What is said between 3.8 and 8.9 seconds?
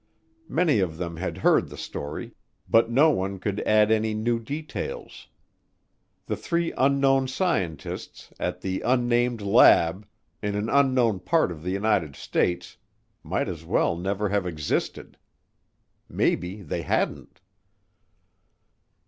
any new details. The three unknown scientists, at the